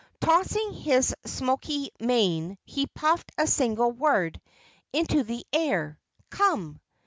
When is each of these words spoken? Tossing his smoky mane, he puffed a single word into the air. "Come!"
Tossing 0.19 0.73
his 0.73 1.13
smoky 1.27 1.91
mane, 1.99 2.57
he 2.65 2.87
puffed 2.87 3.31
a 3.37 3.45
single 3.45 3.91
word 3.91 4.41
into 4.91 5.21
the 5.21 5.45
air. 5.53 5.99
"Come!" 6.31 6.81